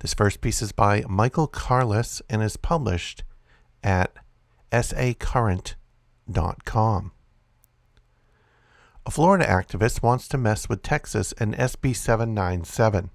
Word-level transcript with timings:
This 0.00 0.14
first 0.14 0.40
piece 0.40 0.60
is 0.60 0.72
by 0.72 1.04
Michael 1.08 1.48
Karlis 1.48 2.20
and 2.28 2.42
is 2.42 2.56
published 2.56 3.22
at 3.82 4.12
sacurrent.com. 4.72 7.12
A 9.06 9.10
Florida 9.10 9.46
activist 9.46 10.02
wants 10.02 10.28
to 10.28 10.36
mess 10.36 10.68
with 10.68 10.82
Texas 10.82 11.32
and 11.38 11.54
SB 11.54 11.94
797, 11.94 13.10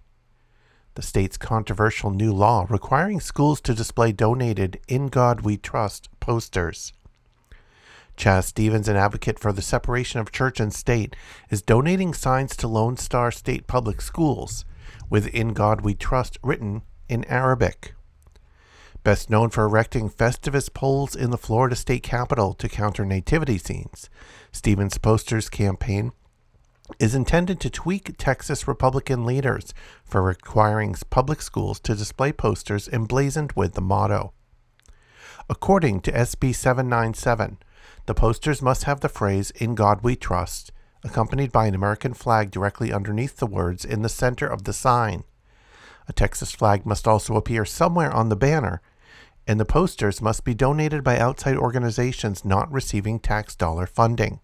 the 0.95 1.01
state's 1.01 1.37
controversial 1.37 2.09
new 2.09 2.33
law 2.33 2.65
requiring 2.69 3.19
schools 3.19 3.61
to 3.61 3.73
display 3.73 4.11
donated 4.11 4.79
In 4.87 5.07
God 5.07 5.41
We 5.41 5.57
Trust 5.57 6.09
posters. 6.19 6.93
Chaz 8.17 8.45
Stevens, 8.45 8.87
an 8.87 8.95
advocate 8.95 9.39
for 9.39 9.53
the 9.53 9.61
separation 9.61 10.19
of 10.19 10.31
church 10.31 10.59
and 10.59 10.73
state, 10.73 11.15
is 11.49 11.61
donating 11.61 12.13
signs 12.13 12.55
to 12.57 12.67
Lone 12.67 12.97
Star 12.97 13.31
State 13.31 13.67
Public 13.67 14.01
Schools 14.01 14.65
with 15.11 15.27
In 15.27 15.49
God 15.49 15.81
We 15.81 15.93
Trust 15.93 16.39
written 16.41 16.81
in 17.09 17.25
Arabic. 17.25 17.93
Best 19.03 19.29
known 19.29 19.49
for 19.49 19.65
erecting 19.65 20.09
Festivus 20.09 20.73
poles 20.73 21.15
in 21.15 21.31
the 21.31 21.37
Florida 21.37 21.75
state 21.75 22.01
capitol 22.01 22.53
to 22.53 22.69
counter 22.69 23.05
nativity 23.05 23.57
scenes, 23.57 24.09
Stevens' 24.51 24.97
posters 24.97 25.49
campaign 25.49 26.13
is 26.99 27.13
intended 27.13 27.59
to 27.59 27.69
tweak 27.69 28.15
Texas 28.17 28.67
Republican 28.67 29.25
leaders 29.25 29.73
for 30.03 30.21
requiring 30.21 30.95
public 31.09 31.41
schools 31.41 31.79
to 31.79 31.95
display 31.95 32.31
posters 32.31 32.87
emblazoned 32.89 33.51
with 33.53 33.73
the 33.73 33.81
motto. 33.81 34.33
According 35.49 36.01
to 36.01 36.11
SB 36.11 36.55
797, 36.55 37.57
the 38.05 38.13
posters 38.13 38.61
must 38.61 38.83
have 38.85 39.01
the 39.01 39.09
phrase, 39.09 39.51
In 39.51 39.75
God 39.75 40.01
We 40.03 40.15
Trust, 40.15 40.71
accompanied 41.03 41.51
by 41.51 41.65
an 41.65 41.75
American 41.75 42.13
flag 42.13 42.51
directly 42.51 42.93
underneath 42.93 43.37
the 43.37 43.47
words 43.47 43.83
in 43.85 44.01
the 44.01 44.09
center 44.09 44.47
of 44.47 44.63
the 44.63 44.73
sign. 44.73 45.23
A 46.07 46.13
Texas 46.13 46.51
flag 46.51 46.85
must 46.85 47.07
also 47.07 47.35
appear 47.35 47.65
somewhere 47.65 48.11
on 48.11 48.29
the 48.29 48.35
banner, 48.35 48.81
and 49.47 49.59
the 49.59 49.65
posters 49.65 50.21
must 50.21 50.43
be 50.43 50.53
donated 50.53 51.03
by 51.03 51.17
outside 51.17 51.57
organizations 51.57 52.45
not 52.45 52.71
receiving 52.71 53.19
tax 53.19 53.55
dollar 53.55 53.85
funding. 53.85 54.39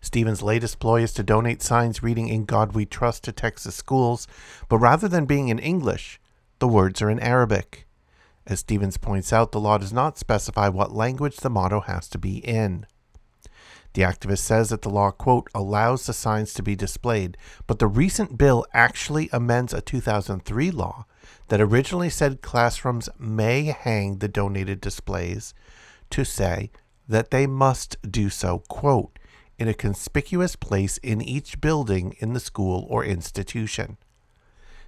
Stevens' 0.00 0.42
latest 0.42 0.78
ploy 0.78 1.02
is 1.02 1.12
to 1.12 1.22
donate 1.22 1.62
signs 1.62 2.02
reading 2.02 2.28
In 2.28 2.44
God 2.44 2.72
We 2.72 2.86
Trust 2.86 3.24
to 3.24 3.32
Texas 3.32 3.74
schools, 3.74 4.26
but 4.68 4.78
rather 4.78 5.08
than 5.08 5.26
being 5.26 5.48
in 5.48 5.58
English, 5.58 6.20
the 6.58 6.68
words 6.68 7.02
are 7.02 7.10
in 7.10 7.20
Arabic. 7.20 7.86
As 8.46 8.60
Stevens 8.60 8.96
points 8.96 9.32
out, 9.32 9.52
the 9.52 9.60
law 9.60 9.78
does 9.78 9.92
not 9.92 10.18
specify 10.18 10.68
what 10.68 10.92
language 10.92 11.36
the 11.36 11.50
motto 11.50 11.80
has 11.80 12.08
to 12.08 12.18
be 12.18 12.38
in. 12.38 12.86
The 13.92 14.02
activist 14.02 14.38
says 14.38 14.70
that 14.70 14.82
the 14.82 14.88
law, 14.88 15.10
quote, 15.10 15.48
allows 15.54 16.06
the 16.06 16.12
signs 16.12 16.54
to 16.54 16.62
be 16.62 16.76
displayed, 16.76 17.36
but 17.66 17.78
the 17.78 17.88
recent 17.88 18.38
bill 18.38 18.64
actually 18.72 19.28
amends 19.32 19.74
a 19.74 19.80
2003 19.80 20.70
law 20.70 21.06
that 21.48 21.60
originally 21.60 22.10
said 22.10 22.40
classrooms 22.40 23.08
may 23.18 23.64
hang 23.64 24.18
the 24.18 24.28
donated 24.28 24.80
displays 24.80 25.52
to 26.10 26.24
say 26.24 26.70
that 27.08 27.30
they 27.30 27.46
must 27.46 27.96
do 28.08 28.30
so, 28.30 28.60
quote, 28.68 29.18
in 29.60 29.68
a 29.68 29.74
conspicuous 29.74 30.56
place 30.56 30.96
in 30.98 31.20
each 31.20 31.60
building 31.60 32.16
in 32.18 32.32
the 32.32 32.40
school 32.40 32.86
or 32.88 33.04
institution. 33.04 33.98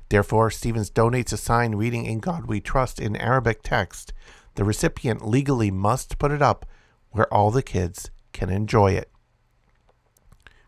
Therefore, 0.08 0.50
Stevens 0.50 0.90
donates 0.90 1.30
a 1.30 1.36
sign 1.36 1.74
reading 1.74 2.06
In 2.06 2.20
God 2.20 2.46
We 2.46 2.58
Trust 2.58 2.98
in 2.98 3.14
Arabic 3.16 3.62
text. 3.62 4.14
The 4.54 4.64
recipient 4.64 5.28
legally 5.28 5.70
must 5.70 6.18
put 6.18 6.32
it 6.32 6.40
up 6.40 6.64
where 7.10 7.32
all 7.32 7.50
the 7.50 7.62
kids 7.62 8.10
can 8.32 8.48
enjoy 8.48 8.92
it. 8.92 9.10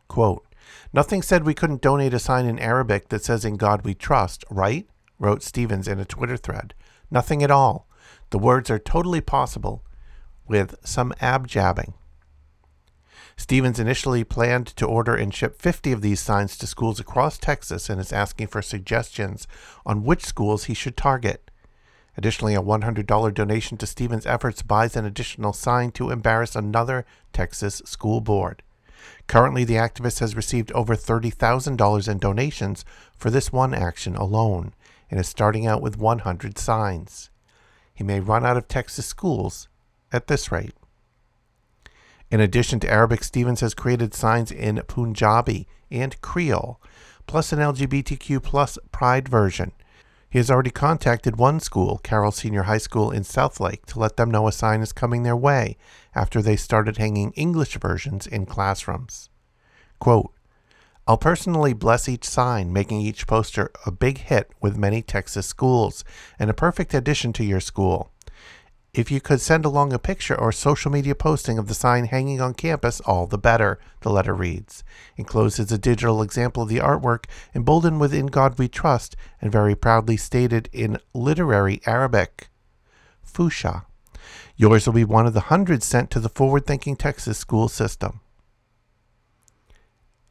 Quote, 0.06 0.46
Nothing 0.92 1.22
said 1.22 1.44
we 1.44 1.54
couldn't 1.54 1.80
donate 1.80 2.12
a 2.12 2.18
sign 2.18 2.44
in 2.44 2.58
Arabic 2.58 3.08
that 3.08 3.24
says 3.24 3.42
In 3.42 3.56
God 3.56 3.86
We 3.86 3.94
Trust, 3.94 4.44
right? 4.50 4.86
wrote 5.18 5.42
Stevens 5.42 5.88
in 5.88 5.98
a 5.98 6.04
Twitter 6.04 6.36
thread. 6.36 6.74
Nothing 7.10 7.42
at 7.42 7.50
all. 7.50 7.88
The 8.30 8.38
words 8.38 8.68
are 8.68 8.78
totally 8.78 9.22
possible 9.22 9.82
with 10.46 10.74
some 10.84 11.14
abjabbing. 11.22 11.94
Stevens 13.36 13.80
initially 13.80 14.24
planned 14.24 14.66
to 14.68 14.86
order 14.86 15.14
and 15.14 15.34
ship 15.34 15.60
50 15.60 15.92
of 15.92 16.00
these 16.02 16.20
signs 16.20 16.56
to 16.56 16.66
schools 16.66 17.00
across 17.00 17.36
Texas 17.36 17.90
and 17.90 18.00
is 18.00 18.12
asking 18.12 18.46
for 18.46 18.62
suggestions 18.62 19.46
on 19.84 20.04
which 20.04 20.24
schools 20.24 20.64
he 20.64 20.74
should 20.74 20.96
target. 20.96 21.50
Additionally, 22.16 22.54
a 22.54 22.62
$100 22.62 23.34
donation 23.34 23.76
to 23.76 23.86
Stevens' 23.86 24.26
efforts 24.26 24.62
buys 24.62 24.94
an 24.94 25.04
additional 25.04 25.52
sign 25.52 25.90
to 25.92 26.10
embarrass 26.10 26.54
another 26.54 27.04
Texas 27.32 27.82
school 27.84 28.20
board. 28.20 28.62
Currently, 29.26 29.64
the 29.64 29.74
activist 29.74 30.20
has 30.20 30.36
received 30.36 30.70
over 30.72 30.94
$30,000 30.94 32.08
in 32.08 32.18
donations 32.18 32.84
for 33.16 33.30
this 33.30 33.52
one 33.52 33.74
action 33.74 34.14
alone 34.14 34.74
and 35.10 35.18
is 35.18 35.28
starting 35.28 35.66
out 35.66 35.82
with 35.82 35.98
100 35.98 36.56
signs. 36.56 37.30
He 37.92 38.04
may 38.04 38.20
run 38.20 38.46
out 38.46 38.56
of 38.56 38.68
Texas 38.68 39.06
schools 39.06 39.68
at 40.12 40.28
this 40.28 40.52
rate. 40.52 40.74
In 42.34 42.40
addition 42.40 42.80
to 42.80 42.90
Arabic, 42.90 43.22
Stevens 43.22 43.60
has 43.60 43.74
created 43.74 44.12
signs 44.12 44.50
in 44.50 44.82
Punjabi 44.88 45.68
and 45.88 46.20
Creole, 46.20 46.80
plus 47.28 47.52
an 47.52 47.60
LGBTQ 47.60 48.42
plus 48.42 48.76
pride 48.90 49.28
version. 49.28 49.70
He 50.28 50.38
has 50.38 50.50
already 50.50 50.72
contacted 50.72 51.36
one 51.36 51.60
school, 51.60 51.98
Carroll 51.98 52.32
Senior 52.32 52.64
High 52.64 52.78
School 52.78 53.12
in 53.12 53.22
Southlake, 53.22 53.86
to 53.86 54.00
let 54.00 54.16
them 54.16 54.32
know 54.32 54.48
a 54.48 54.52
sign 54.52 54.80
is 54.80 54.92
coming 54.92 55.22
their 55.22 55.36
way 55.36 55.76
after 56.12 56.42
they 56.42 56.56
started 56.56 56.96
hanging 56.96 57.30
English 57.36 57.76
versions 57.76 58.26
in 58.26 58.46
classrooms. 58.46 59.30
Quote, 60.00 60.32
I'll 61.06 61.16
personally 61.16 61.72
bless 61.72 62.08
each 62.08 62.24
sign, 62.24 62.72
making 62.72 63.00
each 63.00 63.28
poster 63.28 63.70
a 63.86 63.92
big 63.92 64.18
hit 64.18 64.50
with 64.60 64.76
many 64.76 65.02
Texas 65.02 65.46
schools 65.46 66.02
and 66.36 66.50
a 66.50 66.54
perfect 66.54 66.94
addition 66.94 67.32
to 67.34 67.44
your 67.44 67.60
school. 67.60 68.10
If 68.94 69.10
you 69.10 69.20
could 69.20 69.40
send 69.40 69.64
along 69.64 69.92
a 69.92 69.98
picture 69.98 70.38
or 70.40 70.52
social 70.52 70.88
media 70.88 71.16
posting 71.16 71.58
of 71.58 71.66
the 71.66 71.74
sign 71.74 72.04
hanging 72.04 72.40
on 72.40 72.54
campus, 72.54 73.00
all 73.00 73.26
the 73.26 73.36
better, 73.36 73.80
the 74.02 74.10
letter 74.10 74.32
reads. 74.32 74.84
Enclosed 75.16 75.58
is 75.58 75.72
a 75.72 75.78
digital 75.78 76.22
example 76.22 76.62
of 76.62 76.68
the 76.68 76.78
artwork, 76.78 77.24
emboldened 77.56 77.98
with 77.98 78.14
In 78.14 78.26
God 78.26 78.56
We 78.56 78.68
Trust, 78.68 79.16
and 79.40 79.50
very 79.50 79.74
proudly 79.74 80.16
stated 80.16 80.68
in 80.72 81.00
literary 81.12 81.80
Arabic. 81.86 82.50
Fusha. 83.26 83.86
Yours 84.54 84.86
will 84.86 84.94
be 84.94 85.02
one 85.02 85.26
of 85.26 85.34
the 85.34 85.50
hundreds 85.50 85.84
sent 85.84 86.08
to 86.12 86.20
the 86.20 86.28
forward 86.28 86.64
thinking 86.64 86.94
Texas 86.94 87.36
school 87.36 87.66
system. 87.66 88.20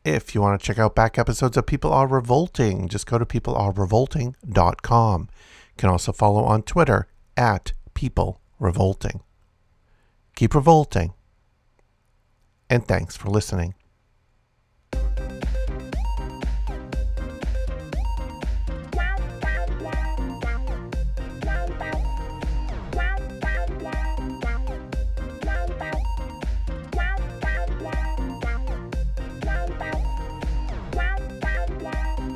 If 0.05 0.33
you 0.33 0.39
want 0.39 0.61
to 0.61 0.65
check 0.65 0.79
out 0.79 0.95
back 0.95 1.19
episodes 1.19 1.57
of 1.57 1.65
People 1.65 1.91
Are 1.91 2.07
Revolting, 2.07 2.87
just 2.87 3.07
go 3.07 3.17
to 3.17 3.25
peoplearerevolting.com. 3.25 5.21
You 5.21 5.75
can 5.75 5.89
also 5.89 6.13
follow 6.13 6.45
on 6.45 6.63
Twitter 6.63 7.07
at 7.35 7.73
People 7.93 8.39
Revolting. 8.59 9.21
Keep 10.35 10.55
revolting. 10.55 11.13
And 12.69 12.87
thanks 12.87 13.15
for 13.15 13.29
listening. 13.29 13.75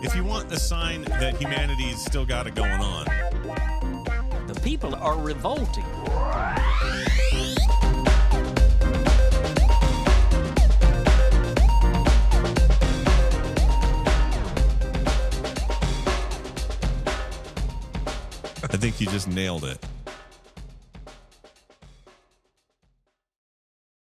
If 0.03 0.15
you 0.15 0.23
want 0.23 0.51
a 0.51 0.59
sign 0.59 1.03
that 1.03 1.35
humanity's 1.39 2.03
still 2.03 2.25
got 2.25 2.47
it 2.47 2.55
going 2.55 2.71
on, 2.71 3.05
people 4.67 4.93
are 4.95 5.17
revolting. 5.17 5.85
I 18.61 18.75
think 18.75 18.99
you 18.99 19.07
just 19.07 19.29
nailed 19.29 19.63
it. 19.63 19.79